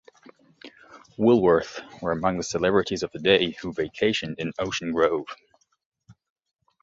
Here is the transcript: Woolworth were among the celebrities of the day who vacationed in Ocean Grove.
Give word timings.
Woolworth 1.15 1.79
were 2.01 2.11
among 2.11 2.37
the 2.37 2.41
celebrities 2.43 3.03
of 3.03 3.11
the 3.11 3.19
day 3.19 3.51
who 3.61 3.71
vacationed 3.71 4.39
in 4.39 4.51
Ocean 4.57 4.93
Grove. 4.93 5.27